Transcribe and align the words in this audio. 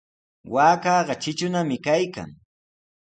Waakaqa 0.53 1.15
tritrunami 1.21 1.77
kaykan. 1.85 2.29